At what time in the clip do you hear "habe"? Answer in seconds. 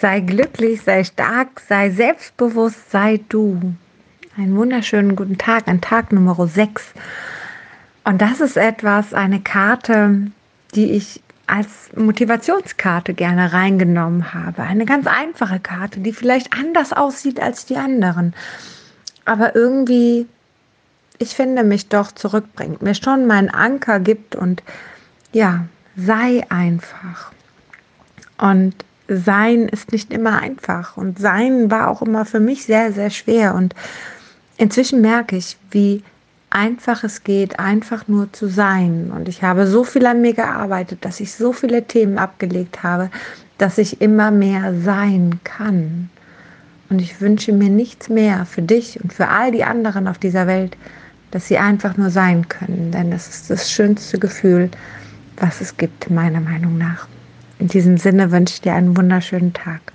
14.32-14.62, 39.42-39.66, 42.82-43.10